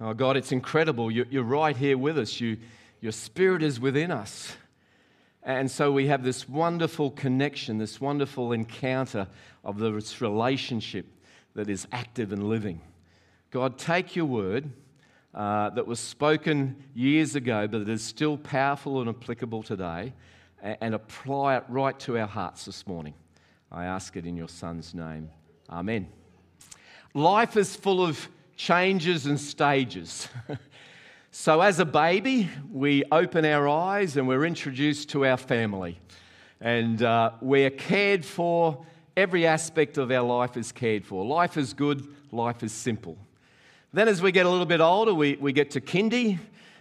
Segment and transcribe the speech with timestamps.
[0.00, 1.10] Oh, God, it's incredible.
[1.10, 2.40] You're right here with us.
[2.40, 2.58] You,
[3.00, 4.56] your spirit is within us.
[5.42, 9.26] And so we have this wonderful connection, this wonderful encounter
[9.64, 11.06] of this relationship
[11.54, 12.80] that is active and living.
[13.50, 14.70] God, take your word
[15.34, 20.12] uh, that was spoken years ago, but it is still powerful and applicable today,
[20.62, 23.14] and, and apply it right to our hearts this morning.
[23.72, 25.30] I ask it in your Son's name.
[25.70, 26.08] Amen.
[27.14, 28.28] Life is full of
[28.58, 30.28] changes and stages.
[31.30, 35.98] so, as a baby, we open our eyes and we're introduced to our family.
[36.60, 38.84] And uh, we're cared for.
[39.16, 41.24] Every aspect of our life is cared for.
[41.24, 43.16] Life is good, life is simple.
[43.92, 46.38] Then, as we get a little bit older, we, we get to kindy.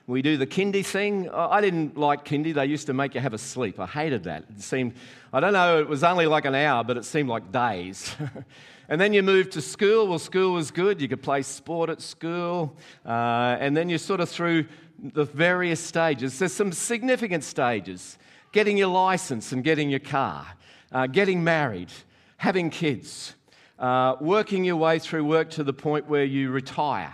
[0.08, 1.30] We do the kindy thing.
[1.30, 2.54] I didn't like kindy.
[2.54, 3.78] They used to make you have a sleep.
[3.78, 4.46] I hated that.
[4.50, 4.94] It seemed,
[5.34, 8.16] I don't know, it was only like an hour, but it seemed like days.
[8.90, 10.08] and then you moved to school.
[10.08, 11.02] Well, school was good.
[11.02, 12.78] You could play sport at school.
[13.06, 16.40] Uh, and then you sort of through the various stages.
[16.40, 18.18] There's some significant stages
[18.54, 20.48] getting your license and getting your car,
[20.94, 21.92] uh, getting married,
[22.38, 23.36] having kids
[23.78, 27.14] uh, working your way through work to the point where you retire.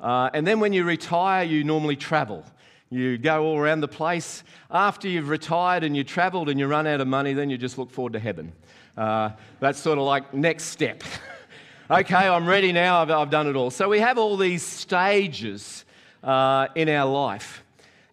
[0.00, 2.44] Uh, and then when you retire, you normally travel.
[2.90, 4.44] You go all around the place.
[4.70, 7.78] After you've retired and you've traveled and you run out of money, then you just
[7.78, 8.52] look forward to heaven.
[8.96, 11.02] Uh, that's sort of like next step.
[11.90, 13.70] okay, I'm ready now, I've, I've, done it all.
[13.70, 15.84] So we have all these stages
[16.22, 17.64] uh, in our life.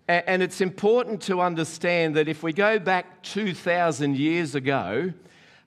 [0.07, 5.13] And, and it's important to understand that if we go back 2,000 years ago,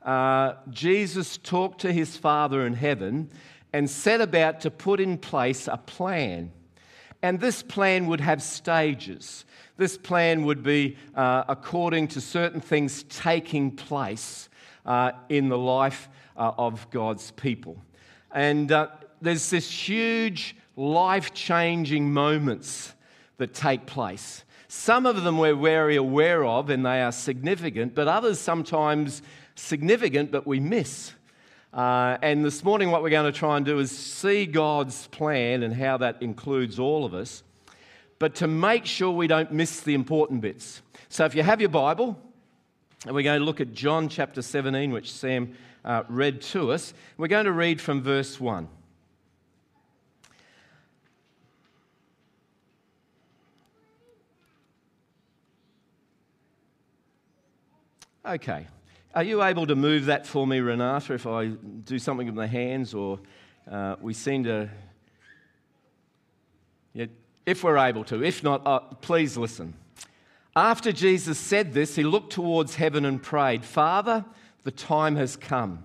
[0.02, 3.30] uh, Jesus talked to his Father in heaven
[3.76, 6.50] and set about to put in place a plan.
[7.20, 9.44] And this plan would have stages.
[9.76, 14.48] This plan would be uh, according to certain things taking place
[14.86, 17.76] uh, in the life uh, of God's people.
[18.30, 18.88] And uh,
[19.20, 22.94] there's this huge life changing moments
[23.36, 24.42] that take place.
[24.68, 29.20] Some of them we're very aware of and they are significant, but others sometimes
[29.54, 31.12] significant, but we miss.
[31.76, 35.62] Uh, and this morning, what we're going to try and do is see God's plan
[35.62, 37.42] and how that includes all of us,
[38.18, 40.80] but to make sure we don't miss the important bits.
[41.10, 42.18] So, if you have your Bible,
[43.04, 45.54] and we're going to look at John chapter 17, which Sam
[45.84, 46.94] uh, read to us.
[47.18, 48.68] We're going to read from verse 1.
[58.24, 58.66] Okay,
[59.16, 62.46] are you able to move that for me, Renata, if I do something with my
[62.46, 63.18] hands or
[63.70, 64.68] uh, we seem to.
[66.92, 67.06] Yeah,
[67.46, 68.22] if we're able to.
[68.22, 69.72] If not, uh, please listen.
[70.54, 74.22] After Jesus said this, he looked towards heaven and prayed, Father,
[74.64, 75.84] the time has come.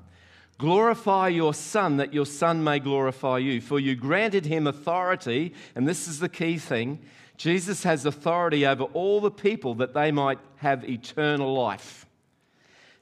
[0.58, 3.62] Glorify your Son, that your Son may glorify you.
[3.62, 7.00] For you granted him authority, and this is the key thing
[7.38, 12.06] Jesus has authority over all the people that they might have eternal life.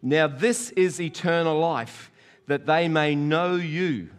[0.01, 2.11] Now, this is eternal life,
[2.47, 4.09] that they may know you,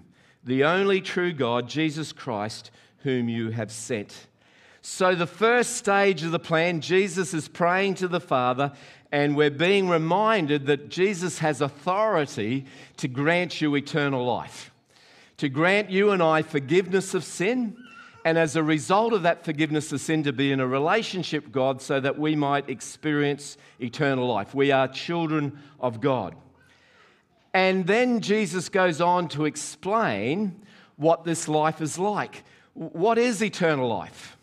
[0.45, 4.27] the only true God, Jesus Christ, whom you have sent.
[4.83, 8.73] So, the first stage of the plan, Jesus is praying to the Father,
[9.13, 12.67] and we're being reminded that Jesus has authority
[12.99, 14.71] to grant you eternal life,
[15.39, 17.77] to grant you and I forgiveness of sin
[18.25, 21.53] and as a result of that forgiveness of sin, to be in a relationship with
[21.53, 24.55] God so that we might experience eternal life.
[24.55, 26.35] We are children of God.
[27.53, 30.61] And then Jesus goes on to explain
[30.97, 32.45] what this life is like.
[32.75, 34.37] What is eternal life?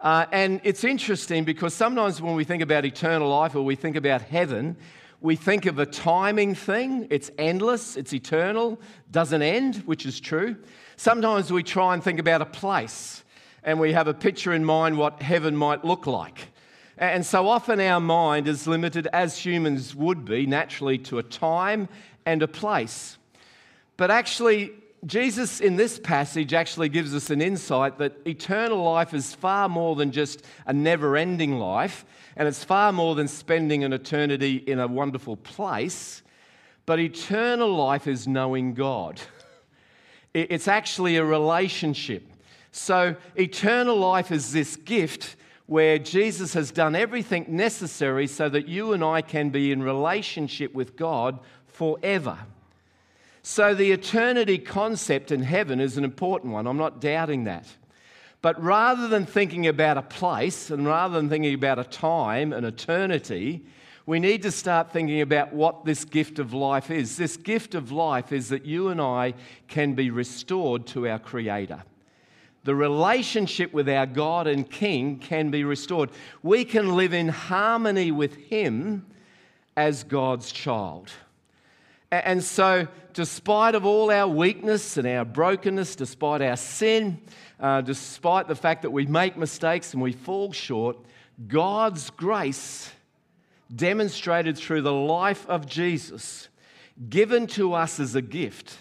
[0.00, 3.96] Uh, and it's interesting because sometimes when we think about eternal life or we think
[3.96, 4.76] about heaven,
[5.22, 7.06] we think of a timing thing.
[7.08, 8.78] It's endless, it's eternal,
[9.10, 10.56] doesn't end, which is true.
[10.96, 13.24] Sometimes we try and think about a place
[13.64, 16.48] and we have a picture in mind what heaven might look like.
[16.98, 21.88] And so often our mind is limited, as humans would be naturally, to a time
[22.24, 23.18] and a place.
[23.96, 24.72] But actually,
[25.04, 29.96] Jesus in this passage actually gives us an insight that eternal life is far more
[29.96, 32.04] than just a never ending life,
[32.36, 36.22] and it's far more than spending an eternity in a wonderful place.
[36.86, 39.20] But eternal life is knowing God.
[40.34, 42.28] It's actually a relationship.
[42.72, 45.36] So, eternal life is this gift
[45.66, 50.74] where Jesus has done everything necessary so that you and I can be in relationship
[50.74, 51.38] with God
[51.68, 52.36] forever.
[53.42, 56.66] So, the eternity concept in heaven is an important one.
[56.66, 57.66] I'm not doubting that.
[58.42, 62.64] But rather than thinking about a place and rather than thinking about a time, an
[62.64, 63.64] eternity,
[64.06, 67.16] we need to start thinking about what this gift of life is.
[67.16, 69.32] This gift of life is that you and I
[69.66, 71.82] can be restored to our Creator.
[72.64, 76.10] the relationship with our God and King can be restored.
[76.42, 79.04] We can live in harmony with Him
[79.76, 81.10] as God's child.
[82.10, 87.20] And so, despite of all our weakness and our brokenness, despite our sin,
[87.60, 90.96] uh, despite the fact that we make mistakes and we fall short,
[91.48, 92.90] God's grace
[93.74, 96.48] demonstrated through the life of Jesus,
[97.08, 98.76] given to us as a gift,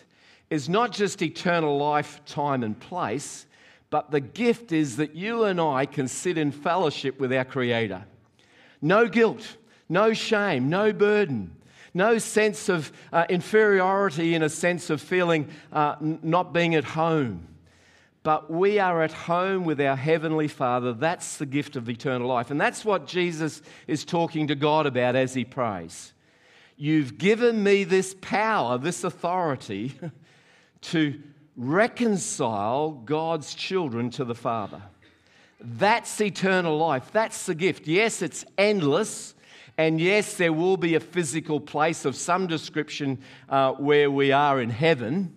[0.49, 3.45] is not just eternal life, time, and place,
[3.89, 8.05] but the gift is that you and I can sit in fellowship with our Creator.
[8.81, 9.57] No guilt,
[9.87, 11.55] no shame, no burden,
[11.93, 16.83] no sense of uh, inferiority in a sense of feeling uh, n- not being at
[16.83, 17.47] home.
[18.23, 20.93] But we are at home with our Heavenly Father.
[20.93, 22.51] That's the gift of eternal life.
[22.51, 26.13] And that's what Jesus is talking to God about as he prays.
[26.77, 29.93] You've given me this power, this authority
[30.81, 31.21] to
[31.57, 34.81] reconcile God's children to the Father.
[35.59, 37.11] That's eternal life.
[37.11, 37.87] That's the gift.
[37.87, 39.35] Yes, it's endless.
[39.77, 43.19] And yes, there will be a physical place of some description
[43.49, 45.33] uh, where we are in heaven.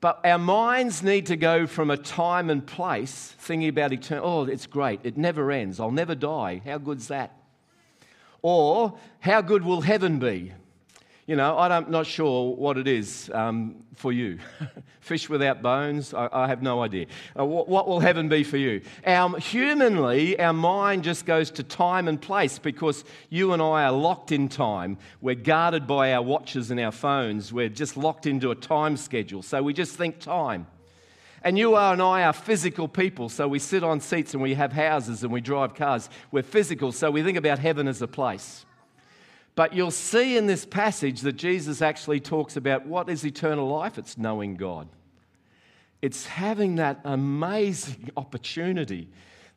[0.00, 4.26] But our minds need to go from a time and place thinking about eternal.
[4.26, 5.00] Oh, it's great.
[5.04, 5.78] It never ends.
[5.78, 6.62] I'll never die.
[6.64, 7.36] How good's that?
[8.40, 10.52] Or, how good will heaven be?
[11.30, 14.40] You know, I'm not sure what it is um, for you.
[15.00, 17.06] Fish without bones, I, I have no idea.
[17.38, 18.80] Uh, what, what, will heaven be for you?
[19.06, 23.92] Our, humanly, our mind just goes to time and place because you and I are
[23.92, 24.98] locked in time.
[25.20, 27.52] We're guarded by our watches and our phones.
[27.52, 29.42] We're just locked into a time schedule.
[29.42, 30.66] So we just think time.
[31.44, 34.54] And you are and I are physical people, so we sit on seats and we
[34.54, 36.10] have houses and we drive cars.
[36.32, 38.66] We're physical, so we think about heaven as a place.
[39.54, 43.98] But you'll see in this passage that Jesus actually talks about what is eternal life?
[43.98, 44.88] It's knowing God.
[46.02, 49.08] It's having that amazing opportunity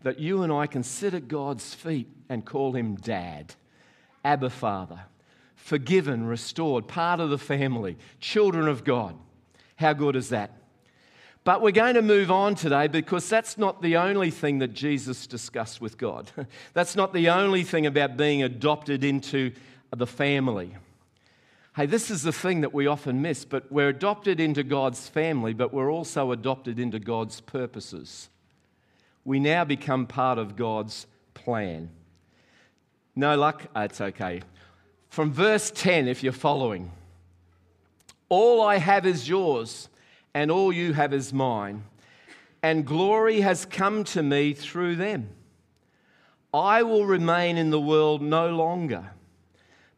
[0.02, 3.56] that you and I can sit at God's feet and call him Dad,
[4.26, 5.00] Abba Father,
[5.56, 9.16] forgiven, restored, part of the family, children of God.
[9.78, 10.52] How good is that?
[11.46, 15.28] But we're going to move on today because that's not the only thing that Jesus
[15.28, 16.32] discussed with God.
[16.74, 19.52] that's not the only thing about being adopted into
[20.00, 20.76] the family.
[21.76, 25.54] Hey, this is the thing that we often miss, but we're adopted into God's family,
[25.54, 28.30] but we're also adopted into God's purposes.
[29.26, 31.90] We now become part of God's plan.
[33.16, 33.66] No luck?
[33.76, 34.42] Ah, it's okay.
[35.10, 36.92] From verse 10, if you're following,
[38.30, 39.90] all I have is yours,
[40.34, 41.84] and all you have is mine,
[42.62, 45.30] and glory has come to me through them.
[46.54, 49.12] I will remain in the world no longer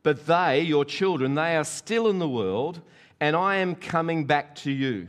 [0.05, 2.79] but they, your children, they are still in the world,
[3.19, 5.07] and I am coming back to you.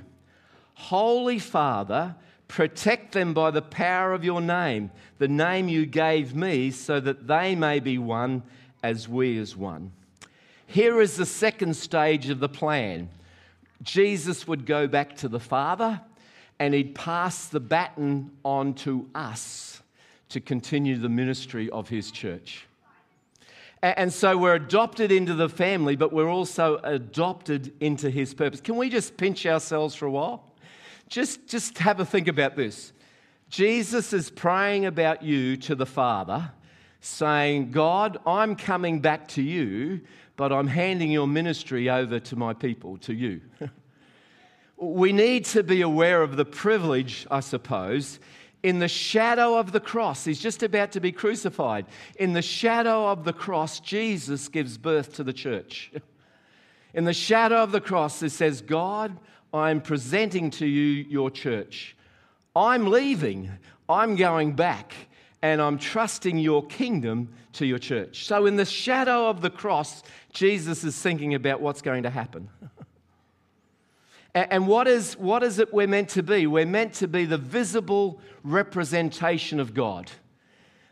[0.73, 2.17] Holy Father,
[2.49, 7.27] protect them by the power of your name, the name you gave me, so that
[7.27, 8.43] they may be one
[8.83, 9.93] as we is one.
[10.67, 13.11] Here is the second stage of the plan.
[13.83, 16.01] Jesus would go back to the Father
[16.59, 19.83] and he'd pass the baton on to us
[20.31, 22.66] to continue the ministry of his church.
[23.83, 28.61] And so we're adopted into the family, but we're also adopted into his purpose.
[28.61, 30.45] Can we just pinch ourselves for a while?
[31.09, 32.93] Just, just have a think about this.
[33.49, 36.51] Jesus is praying about you to the Father,
[37.01, 40.01] saying, God, I'm coming back to you,
[40.37, 43.41] but I'm handing your ministry over to my people, to you.
[44.77, 48.19] we need to be aware of the privilege, I suppose,
[48.63, 51.87] in the shadow of the cross, he's just about to be crucified.
[52.17, 55.93] In the shadow of the cross, Jesus gives birth to the church.
[56.95, 59.19] In the shadow of the cross, it says, God,
[59.53, 61.95] I'm presenting to you your church.
[62.55, 63.51] I'm leaving,
[63.87, 64.95] I'm going back,
[65.43, 68.25] and I'm trusting your kingdom to your church.
[68.25, 72.49] So, in the shadow of the cross, Jesus is thinking about what's going to happen.
[74.37, 76.47] And what is, what is it we're meant to be?
[76.47, 80.11] We're meant to be the visible representation of God,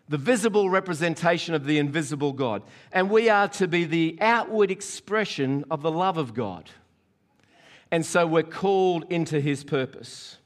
[0.08, 2.62] the visible representation of the invisible God.
[2.90, 6.70] And we are to be the outward expression of the love of God.
[7.90, 10.38] And so we're called into his purpose.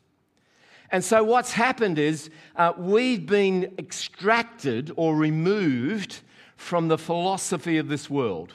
[0.91, 6.23] And so what's happened is uh, we've been extracted or removed
[6.57, 8.55] from the philosophy of this world.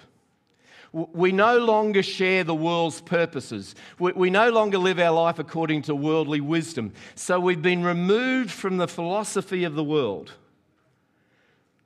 [0.94, 3.74] We no longer share the world's purposes.
[3.98, 6.94] We, no longer live our life according to worldly wisdom.
[7.16, 10.34] So we've been removed from the philosophy of the world.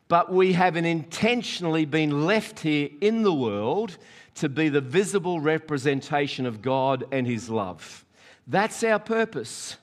[0.10, 3.98] But we haven't intentionally been left here in the world
[4.36, 8.06] to be the visible representation of God and His love.
[8.46, 9.78] That's our purpose.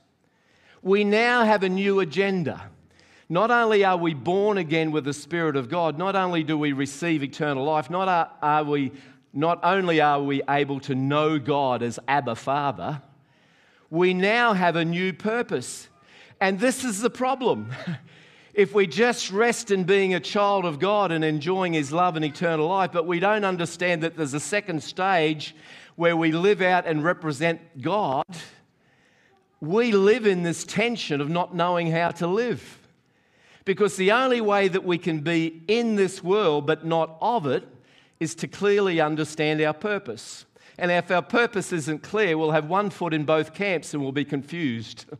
[0.82, 2.70] We now have a new agenda.
[3.28, 6.72] Not only are we born again with the Spirit of God, not only do we
[6.72, 8.92] receive eternal life, not, are, are we,
[9.34, 13.02] not only are we able to know God as Abba Father,
[13.90, 15.88] we now have a new purpose.
[16.40, 17.70] And this is the problem.
[18.54, 22.24] if we just rest in being a child of God and enjoying His love and
[22.24, 25.54] eternal life, but we don't understand that there's a second stage
[25.96, 28.24] where we live out and represent God,
[29.60, 32.78] we live in this tension of not knowing how to live.
[33.64, 37.66] Because the only way that we can be in this world but not of it
[38.20, 40.46] is to clearly understand our purpose.
[40.78, 44.12] And if our purpose isn't clear, we'll have one foot in both camps and we'll
[44.12, 45.06] be confused.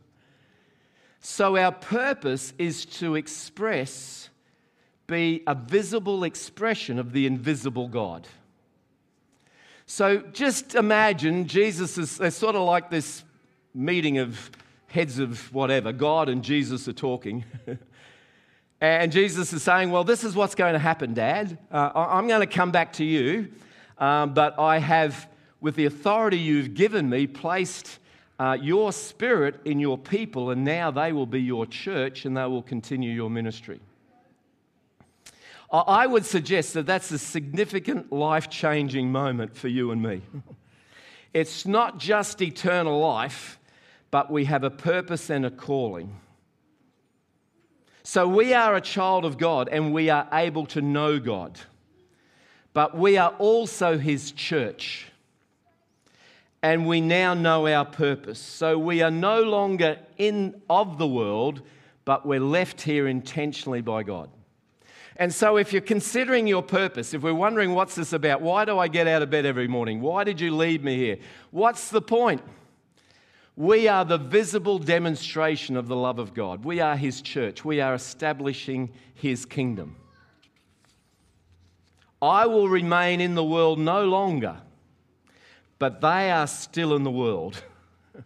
[1.27, 4.29] So, our purpose is to express,
[5.07, 8.27] be a visible expression of the invisible God.
[9.87, 13.23] So, just imagine Jesus is sort of like this
[13.73, 14.51] meeting of
[14.85, 15.91] heads of whatever.
[15.91, 17.43] God and Jesus are talking.
[18.85, 21.57] And Jesus is saying, Well, this is what's going to happen, Dad.
[21.71, 23.51] Uh, I'm going to come back to you,
[23.97, 25.27] um, but I have,
[25.59, 27.99] with the authority you've given me, placed
[28.37, 32.45] uh, your spirit in your people, and now they will be your church and they
[32.45, 33.79] will continue your ministry.
[35.71, 40.21] I would suggest that that's a significant life changing moment for you and me.
[41.33, 43.59] It's not just eternal life,
[44.09, 46.17] but we have a purpose and a calling.
[48.05, 51.59] So we are a child of God and we are able to know God.
[52.71, 55.07] But we are also His church.
[56.61, 58.37] And we now know our purpose.
[58.37, 61.63] So we are no longer in of the world,
[62.05, 64.29] but we're left here intentionally by God.
[65.15, 68.77] And so, if you're considering your purpose, if we're wondering what's this about, why do
[68.77, 70.01] I get out of bed every morning?
[70.01, 71.17] Why did you leave me here?
[71.51, 72.41] What's the point?
[73.57, 76.65] We are the visible demonstration of the love of God.
[76.65, 77.63] We are His church.
[77.63, 79.95] We are establishing His kingdom.
[82.21, 84.57] I will remain in the world no longer,
[85.79, 87.63] but they are still in the world.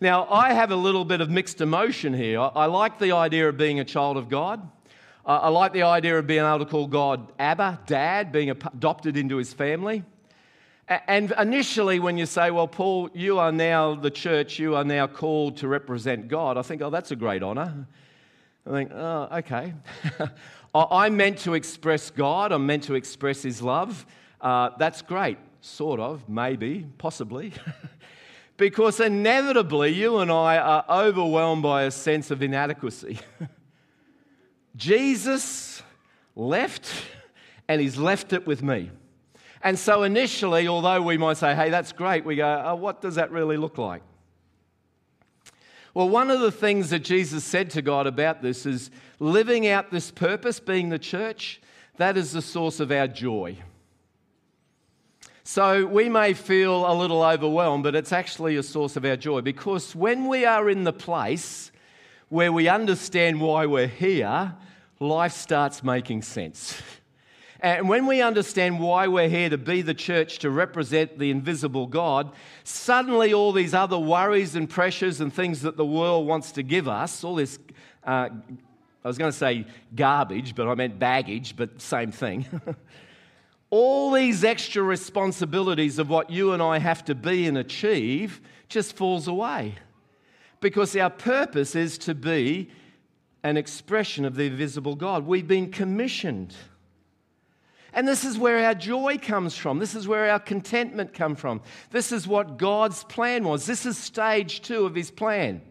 [0.00, 2.40] now, I have a little bit of mixed emotion here.
[2.40, 4.66] I like the idea of being a child of God.
[5.26, 9.36] I like the idea of being able to call God Abba, Dad, being adopted into
[9.36, 10.04] His family.
[10.86, 15.06] And initially, when you say, Well, Paul, you are now the church, you are now
[15.06, 17.86] called to represent God, I think, Oh, that's a great honor.
[18.66, 19.74] I think, Oh, okay.
[20.74, 24.04] I'm meant to express God, I'm meant to express His love.
[24.40, 27.54] Uh, that's great, sort of, maybe, possibly.
[28.58, 33.20] because inevitably, you and I are overwhelmed by a sense of inadequacy.
[34.76, 35.82] Jesus
[36.36, 36.92] left,
[37.68, 38.90] and He's left it with me.
[39.64, 43.14] And so initially, although we might say, hey, that's great, we go, oh, what does
[43.14, 44.02] that really look like?
[45.94, 48.90] Well, one of the things that Jesus said to God about this is
[49.20, 51.62] living out this purpose, being the church,
[51.96, 53.56] that is the source of our joy.
[55.44, 59.40] So we may feel a little overwhelmed, but it's actually a source of our joy
[59.40, 61.72] because when we are in the place
[62.28, 64.54] where we understand why we're here,
[65.00, 66.82] life starts making sense.
[67.64, 71.86] And when we understand why we're here to be the church to represent the invisible
[71.86, 72.30] God,
[72.62, 76.88] suddenly all these other worries and pressures and things that the world wants to give
[76.88, 77.58] us, all this,
[78.06, 82.44] uh, I was going to say garbage, but I meant baggage, but same thing.
[83.70, 88.94] all these extra responsibilities of what you and I have to be and achieve just
[88.94, 89.76] falls away.
[90.60, 92.68] Because our purpose is to be
[93.42, 95.24] an expression of the invisible God.
[95.24, 96.54] We've been commissioned.
[97.94, 99.78] And this is where our joy comes from.
[99.78, 101.62] This is where our contentment comes from.
[101.92, 103.66] This is what God's plan was.
[103.66, 105.62] This is stage two of his plan.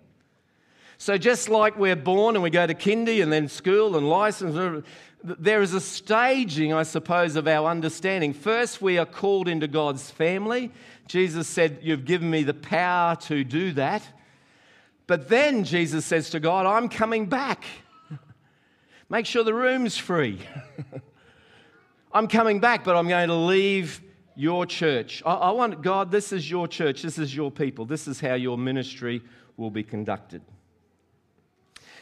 [0.97, 4.85] So, just like we're born and we go to kindy and then school and license,
[5.21, 8.33] there is a staging, I suppose, of our understanding.
[8.33, 10.71] First, we are called into God's family.
[11.07, 14.01] Jesus said, You've given me the power to do that.
[15.07, 17.65] But then Jesus says to God, I'm coming back.
[19.09, 20.39] Make sure the room's free.
[22.13, 24.01] I'm coming back, but I'm going to leave
[24.35, 25.23] your church.
[25.25, 27.01] I, I, want, God, this is your church.
[27.01, 27.85] This is your people.
[27.85, 29.21] This is how your ministry
[29.57, 30.41] will be conducted.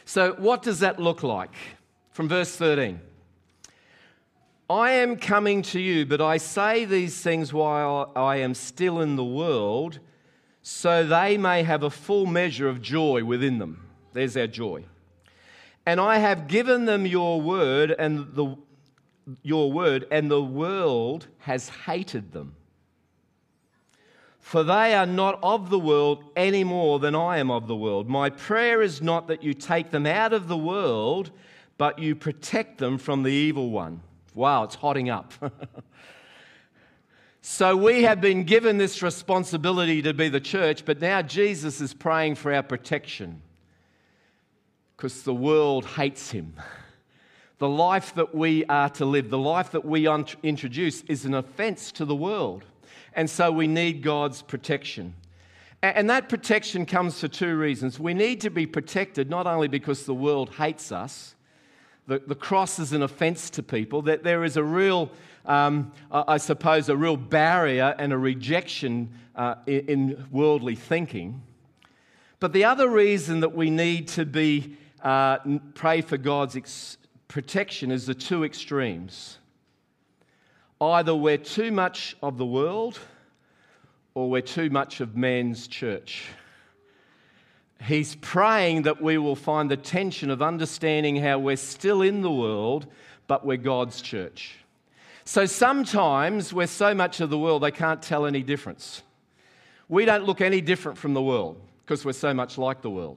[0.04, 1.54] So, what does that look like?
[2.10, 3.00] From verse 13
[4.68, 9.16] I am coming to you, but I say these things while I am still in
[9.16, 9.98] the world,
[10.62, 13.86] so they may have a full measure of joy within them.
[14.12, 14.84] There's our joy.
[15.84, 18.56] And I have given them your word, and the
[19.42, 22.54] your word, and the world has hated them.
[24.42, 28.08] For they are not of the world any more than I am of the world.
[28.08, 31.30] My prayer is not that you take them out of the world,
[31.78, 34.02] but you protect them from the evil one.
[34.34, 35.32] Wow, it's hotting up.
[37.40, 41.94] so we have been given this responsibility to be the church, but now Jesus is
[41.94, 43.40] praying for our protection
[44.96, 46.54] because the world hates him.
[47.62, 50.08] The life that we are to live, the life that we
[50.42, 52.64] introduce, is an offense to the world.
[53.14, 55.14] And so we need God's protection.
[55.80, 58.00] And that protection comes for two reasons.
[58.00, 61.36] We need to be protected not only because the world hates us,
[62.08, 65.12] the, the cross is an offense to people, that there is a real,
[65.46, 71.40] um, I suppose, a real barrier and a rejection uh, in, in, worldly thinking.
[72.40, 75.38] But the other reason that we need to be, uh,
[75.74, 76.96] pray for God's ex-
[77.32, 79.38] protection is the two extremes.
[80.82, 82.98] Either we're too much of the world
[84.12, 86.26] or we're too much of man's church.
[87.82, 92.30] He's praying that we will find the tension of understanding how we're still in the
[92.30, 92.86] world,
[93.28, 94.56] but we're God's church.
[95.24, 99.02] So sometimes we're so much of the world they can't tell any difference.
[99.88, 103.16] We don't look any different from the world because we're so much like the world.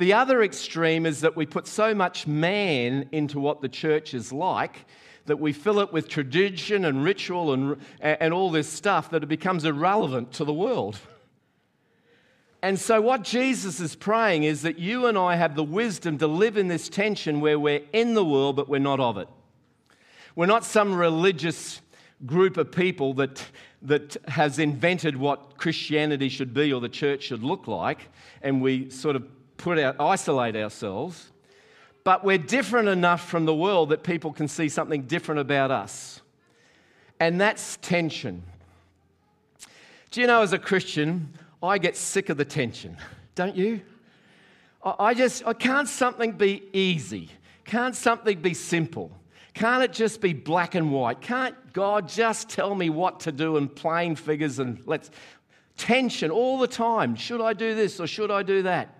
[0.00, 4.32] The other extreme is that we put so much man into what the church is
[4.32, 4.86] like
[5.26, 9.26] that we fill it with tradition and ritual and, and all this stuff that it
[9.26, 10.98] becomes irrelevant to the world.
[12.62, 16.26] And so, what Jesus is praying is that you and I have the wisdom to
[16.26, 19.28] live in this tension where we're in the world, but we're not of it.
[20.34, 21.82] We're not some religious
[22.24, 23.44] group of people that,
[23.82, 28.08] that has invented what Christianity should be or the church should look like,
[28.40, 29.24] and we sort of
[29.60, 31.30] put out, isolate ourselves,
[32.02, 36.22] but we're different enough from the world that people can see something different about us.
[37.20, 38.42] And that's tension.
[40.10, 42.96] Do you know, as a Christian, I get sick of the tension,
[43.34, 43.82] don't you?
[44.82, 47.28] I just, I can't something be easy?
[47.66, 49.12] Can't something be simple?
[49.52, 51.20] Can't it just be black and white?
[51.20, 55.10] Can't God just tell me what to do in plain figures and let's
[55.76, 57.14] tension all the time?
[57.14, 58.99] Should I do this or should I do that?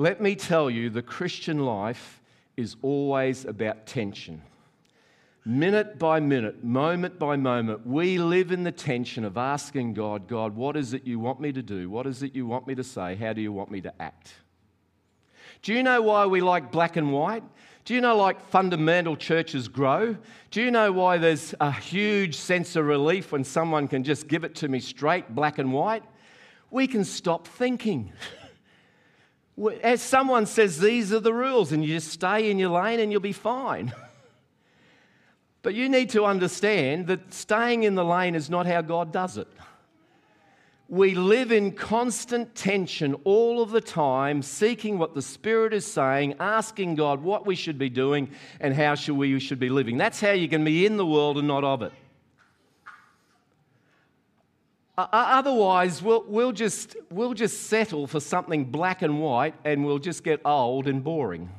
[0.00, 2.22] Let me tell you, the Christian life
[2.56, 4.40] is always about tension.
[5.44, 10.56] Minute by minute, moment by moment, we live in the tension of asking God, God,
[10.56, 11.90] what is it you want me to do?
[11.90, 13.14] What is it you want me to say?
[13.14, 14.32] How do you want me to act?
[15.60, 17.44] Do you know why we like black and white?
[17.84, 20.16] Do you know, like fundamental churches grow?
[20.50, 24.44] Do you know why there's a huge sense of relief when someone can just give
[24.44, 26.04] it to me straight, black and white?
[26.70, 28.14] We can stop thinking.
[29.82, 33.12] As someone says, these are the rules, and you just stay in your lane and
[33.12, 33.92] you'll be fine.
[35.62, 39.36] But you need to understand that staying in the lane is not how God does
[39.36, 39.46] it.
[40.88, 46.36] We live in constant tension all of the time, seeking what the Spirit is saying,
[46.40, 49.98] asking God what we should be doing and how should we should be living.
[49.98, 51.92] That's how you can be in the world and not of it.
[55.12, 60.24] Otherwise, we'll, we'll, just, we'll just settle for something black and white and we'll just
[60.24, 61.50] get old and boring.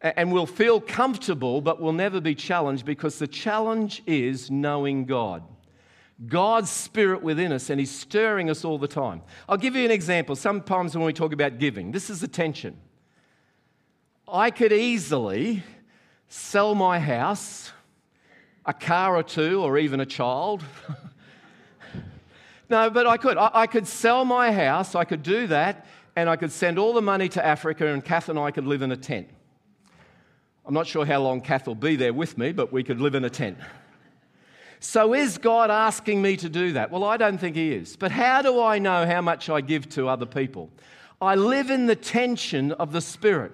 [0.00, 5.44] And we'll feel comfortable, but we'll never be challenged because the challenge is knowing God.
[6.26, 9.22] God's spirit within us, and He's stirring us all the time.
[9.48, 10.36] I'll give you an example.
[10.36, 12.76] Sometimes when we talk about giving, this is the tension.
[14.28, 15.62] I could easily
[16.28, 17.72] sell my house,
[18.64, 20.62] a car or two, or even a child.
[22.72, 23.36] No, but I could.
[23.36, 25.84] I, I could sell my house, I could do that,
[26.16, 28.80] and I could send all the money to Africa, and Kath and I could live
[28.80, 29.28] in a tent.
[30.64, 33.14] I'm not sure how long Kath will be there with me, but we could live
[33.14, 33.58] in a tent.
[34.80, 36.90] So, is God asking me to do that?
[36.90, 37.94] Well, I don't think He is.
[37.94, 40.70] But how do I know how much I give to other people?
[41.20, 43.52] I live in the tension of the Spirit.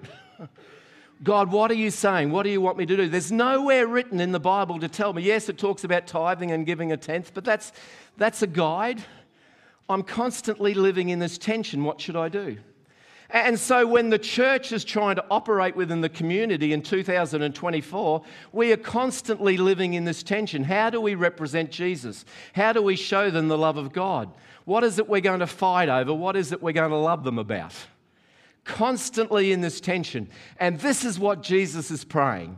[1.21, 2.31] God, what are you saying?
[2.31, 3.09] What do you want me to do?
[3.09, 5.21] There's nowhere written in the Bible to tell me.
[5.21, 7.73] Yes, it talks about tithing and giving a tenth, but that's,
[8.15, 9.03] that's a guide.
[9.89, 11.83] I'm constantly living in this tension.
[11.83, 12.57] What should I do?
[13.31, 18.71] And so, when the church is trying to operate within the community in 2024, we
[18.71, 20.63] are constantly living in this tension.
[20.63, 22.25] How do we represent Jesus?
[22.53, 24.31] How do we show them the love of God?
[24.65, 26.13] What is it we're going to fight over?
[26.13, 27.75] What is it we're going to love them about?
[28.69, 30.29] Constantly in this tension.
[30.59, 32.57] And this is what Jesus is praying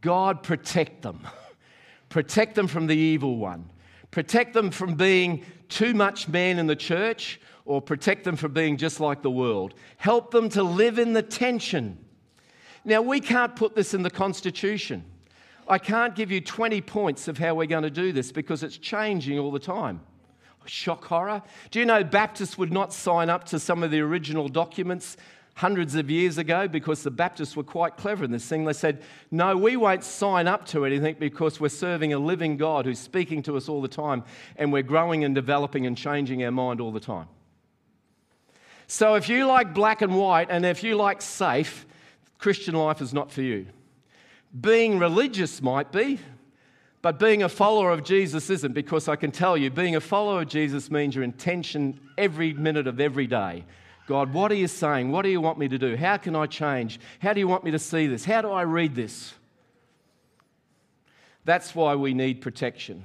[0.00, 1.26] God, protect them.
[2.08, 3.70] Protect them from the evil one.
[4.10, 8.76] Protect them from being too much man in the church or protect them from being
[8.76, 9.74] just like the world.
[9.96, 11.96] Help them to live in the tension.
[12.84, 15.04] Now, we can't put this in the Constitution.
[15.68, 18.76] I can't give you 20 points of how we're going to do this because it's
[18.76, 20.00] changing all the time.
[20.66, 21.42] Shock horror.
[21.70, 25.16] Do you know Baptists would not sign up to some of the original documents
[25.54, 28.64] hundreds of years ago because the Baptists were quite clever in this thing.
[28.64, 32.86] They said, No, we won't sign up to anything because we're serving a living God
[32.86, 34.24] who's speaking to us all the time
[34.56, 37.26] and we're growing and developing and changing our mind all the time.
[38.86, 41.86] So if you like black and white and if you like safe,
[42.38, 43.66] Christian life is not for you.
[44.58, 46.18] Being religious might be,
[47.02, 50.42] but being a follower of Jesus isn't because I can tell you, being a follower
[50.42, 53.64] of Jesus means your intention every minute of every day.
[54.10, 55.12] God, what are you saying?
[55.12, 55.94] What do you want me to do?
[55.94, 56.98] How can I change?
[57.20, 58.24] How do you want me to see this?
[58.24, 59.34] How do I read this?
[61.44, 63.04] That's why we need protection,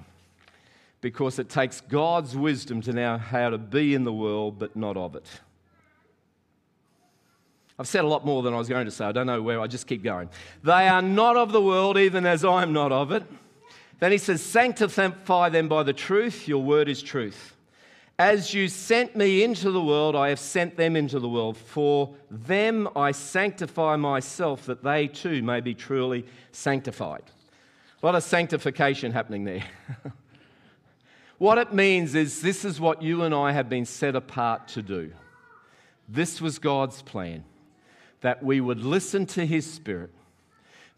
[1.02, 4.98] because it takes God's wisdom to know how to be in the world but not
[4.98, 5.28] of it.
[7.78, 9.06] I've said a lot more than I was going to say.
[9.06, 10.28] I don't know where, I just keep going.
[10.64, 13.22] They are not of the world, even as I am not of it.
[14.00, 17.55] Then he says, Sanctify them by the truth, your word is truth.
[18.18, 21.58] As you sent me into the world, I have sent them into the world.
[21.58, 27.24] For them I sanctify myself, that they too may be truly sanctified.
[28.02, 29.64] A lot of sanctification happening there.
[31.40, 34.82] what it means is this is what you and I have been set apart to
[34.82, 35.12] do.
[36.08, 37.44] This was God's plan
[38.22, 40.10] that we would listen to His Spirit,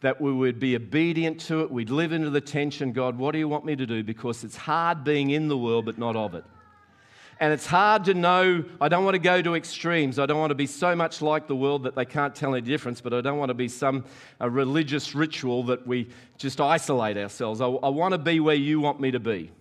[0.01, 3.39] that we would be obedient to it, we'd live into the tension God, what do
[3.39, 4.03] you want me to do?
[4.03, 6.45] Because it's hard being in the world but not of it.
[7.39, 8.65] And it's hard to know.
[8.81, 10.17] I don't want to go to extremes.
[10.17, 12.65] I don't want to be so much like the world that they can't tell any
[12.65, 14.05] difference, but I don't want to be some
[14.39, 17.61] religious ritual that we just isolate ourselves.
[17.61, 19.51] I, I want to be where you want me to be.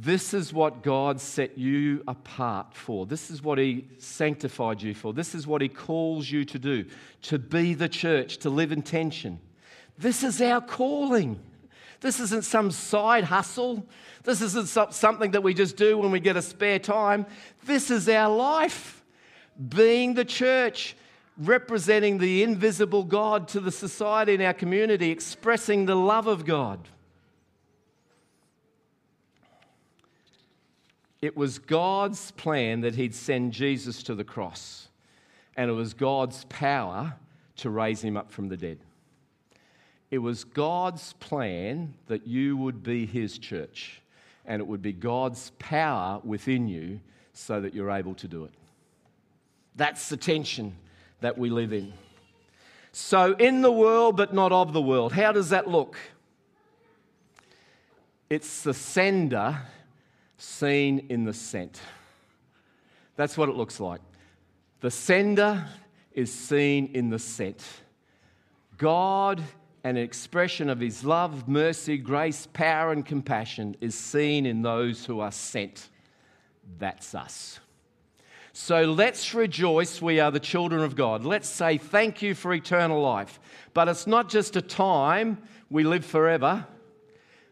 [0.00, 3.04] This is what God set you apart for.
[3.04, 5.12] This is what He sanctified you for.
[5.12, 6.84] This is what He calls you to do
[7.22, 9.40] to be the church, to live in tension.
[9.98, 11.40] This is our calling.
[12.00, 13.84] This isn't some side hustle.
[14.22, 17.26] This isn't something that we just do when we get a spare time.
[17.64, 19.02] This is our life.
[19.68, 20.94] Being the church,
[21.36, 26.86] representing the invisible God to the society in our community, expressing the love of God.
[31.20, 34.86] It was God's plan that He'd send Jesus to the cross,
[35.56, 37.14] and it was God's power
[37.56, 38.78] to raise Him up from the dead.
[40.10, 44.00] It was God's plan that you would be His church,
[44.46, 47.00] and it would be God's power within you
[47.32, 48.52] so that you're able to do it.
[49.76, 50.74] That's the tension
[51.20, 51.92] that we live in.
[52.92, 55.12] So, in the world, but not of the world.
[55.12, 55.96] How does that look?
[58.30, 59.58] It's the sender
[60.36, 61.80] seen in the sent.
[63.16, 64.00] That's what it looks like.
[64.80, 65.66] The sender
[66.12, 67.64] is seen in the sent.
[68.76, 69.42] God
[69.84, 75.04] and an expression of his love, mercy, grace, power, and compassion is seen in those
[75.04, 75.88] who are sent.
[76.78, 77.60] That's us.
[78.52, 81.24] So let's rejoice we are the children of God.
[81.24, 83.38] Let's say thank you for eternal life.
[83.72, 85.38] But it's not just a time
[85.70, 86.66] we live forever.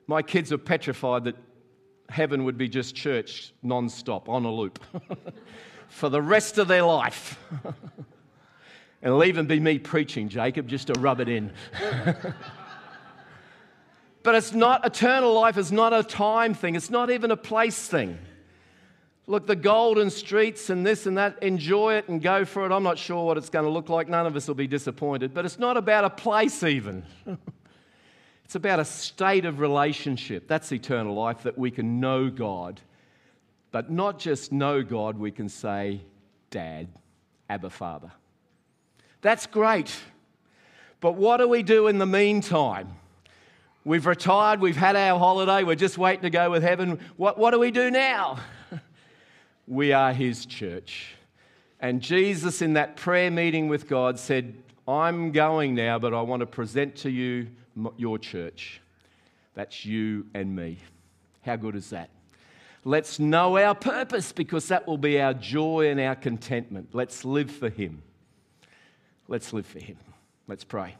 [0.08, 1.36] My kids are petrified that
[2.08, 4.78] heaven would be just church non stop, on a loop,
[5.88, 7.38] for the rest of their life.
[9.06, 11.52] And it'll even be me preaching, Jacob, just to rub it in.
[14.24, 17.86] but it's not, eternal life is not a time thing, it's not even a place
[17.86, 18.18] thing.
[19.28, 22.72] Look, the golden streets and this and that, enjoy it and go for it.
[22.72, 24.08] I'm not sure what it's going to look like.
[24.08, 25.32] None of us will be disappointed.
[25.32, 27.04] But it's not about a place, even.
[28.44, 30.48] it's about a state of relationship.
[30.48, 32.80] That's eternal life, that we can know God.
[33.70, 36.00] But not just know God, we can say,
[36.50, 36.88] Dad,
[37.48, 38.10] Abba Father.
[39.26, 39.92] That's great.
[41.00, 42.94] But what do we do in the meantime?
[43.84, 47.00] We've retired, we've had our holiday, we're just waiting to go with heaven.
[47.16, 48.38] What, what do we do now?
[49.66, 51.16] we are His church.
[51.80, 54.54] And Jesus, in that prayer meeting with God, said,
[54.86, 57.48] I'm going now, but I want to present to you
[57.96, 58.80] your church.
[59.54, 60.78] That's you and me.
[61.42, 62.10] How good is that?
[62.84, 66.90] Let's know our purpose because that will be our joy and our contentment.
[66.92, 68.02] Let's live for Him.
[69.28, 69.96] Let's live for Him.
[70.46, 70.94] Let's pray.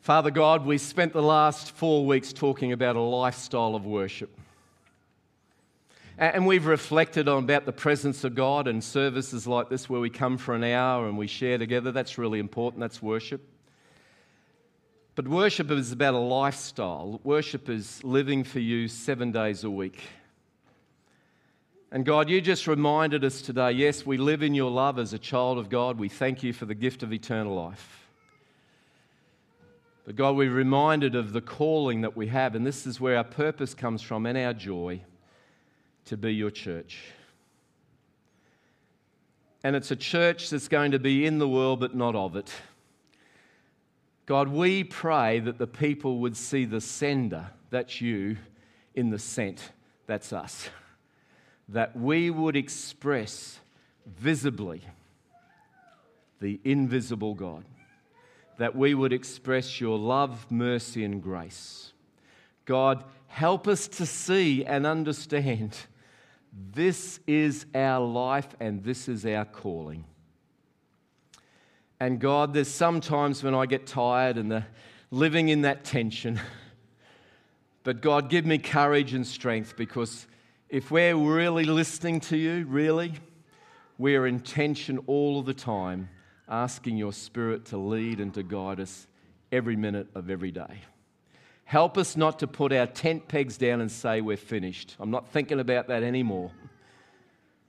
[0.00, 4.30] Father God, we spent the last four weeks talking about a lifestyle of worship.
[6.16, 10.10] And we've reflected on about the presence of God and services like this where we
[10.10, 11.92] come for an hour and we share together.
[11.92, 12.80] That's really important.
[12.80, 13.46] That's worship.
[15.20, 17.20] But worship is about a lifestyle.
[17.24, 20.00] Worship is living for you seven days a week.
[21.92, 25.18] And God, you just reminded us today yes, we live in your love as a
[25.18, 25.98] child of God.
[25.98, 28.08] We thank you for the gift of eternal life.
[30.06, 33.24] But God, we're reminded of the calling that we have, and this is where our
[33.24, 35.02] purpose comes from and our joy
[36.06, 36.98] to be your church.
[39.62, 42.50] And it's a church that's going to be in the world but not of it.
[44.30, 48.36] God, we pray that the people would see the sender, that's you,
[48.94, 49.72] in the sent,
[50.06, 50.70] that's us.
[51.68, 53.58] That we would express
[54.06, 54.82] visibly
[56.40, 57.64] the invisible God.
[58.58, 61.92] That we would express your love, mercy, and grace.
[62.66, 65.76] God, help us to see and understand
[66.72, 70.04] this is our life and this is our calling.
[72.00, 74.64] And God, there's sometimes when I get tired and the,
[75.10, 76.40] living in that tension.
[77.82, 80.26] But God, give me courage and strength because
[80.68, 83.14] if we're really listening to you, really,
[83.96, 86.10] we're in tension all of the time,
[86.46, 89.06] asking your Spirit to lead and to guide us
[89.50, 90.82] every minute of every day.
[91.64, 94.96] Help us not to put our tent pegs down and say we're finished.
[95.00, 96.50] I'm not thinking about that anymore.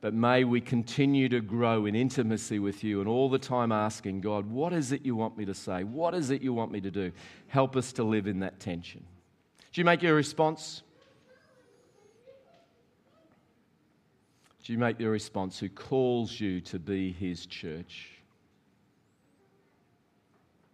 [0.02, 4.22] But may we continue to grow in intimacy with you and all the time asking,
[4.22, 5.84] God, what is it you want me to say?
[5.84, 7.12] What is it you want me to do?
[7.48, 9.06] Help us to live in that tension.
[9.72, 10.82] Do you make your response?
[14.64, 18.21] Do you make your response who calls you to be his church?